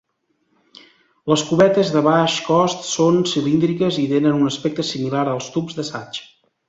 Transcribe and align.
Les 1.31 1.43
cubetes 1.49 1.91
de 1.95 2.01
baix 2.07 2.37
cost 2.47 2.81
són 2.93 3.21
cilíndriques 3.33 4.01
i 4.05 4.07
tenen 4.15 4.39
un 4.41 4.53
aspecte 4.53 4.87
similar 4.95 5.23
als 5.35 5.51
tubs 5.59 5.79
d'assaig. 5.79 6.23